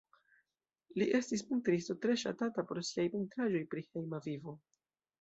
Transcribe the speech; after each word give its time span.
Li 1.01 1.07
estis 1.17 1.43
pentristo 1.51 1.97
tre 2.07 2.17
ŝatata 2.23 2.67
pro 2.73 2.87
siaj 2.91 3.09
pentraĵoj 3.19 3.65
pri 3.75 3.89
hejma 3.93 4.27
vivo. 4.31 4.61